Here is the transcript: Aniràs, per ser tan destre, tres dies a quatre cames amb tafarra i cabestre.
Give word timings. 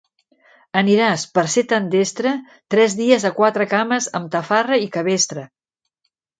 Aniràs, 0.79 1.25
per 1.35 1.43
ser 1.55 1.63
tan 1.73 1.89
destre, 1.97 2.33
tres 2.75 2.97
dies 3.03 3.29
a 3.29 3.33
quatre 3.43 3.71
cames 3.77 4.11
amb 4.21 4.35
tafarra 4.39 4.83
i 4.89 4.93
cabestre. 4.99 5.49